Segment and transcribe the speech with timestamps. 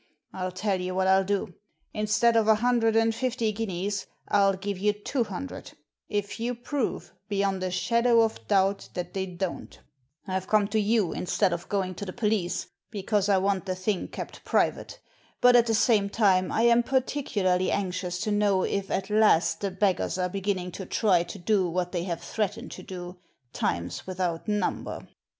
[0.33, 1.53] I'll tell you what I'll do;
[1.93, 5.73] instead of a hundred and fifty guineas, I'll give you two hundred,
[6.09, 9.79] if you prove, beyond a shadow of doubt, that they don't
[10.25, 14.07] I've come to you instead of going to the police, because I want the thing
[14.07, 14.99] kept private,
[15.39, 19.69] but at the same time I am particularly anxious to know if at last the
[19.69, 23.19] b^gars are beginning to try to do what they have threatened to do,
[23.53, 25.07] times without number."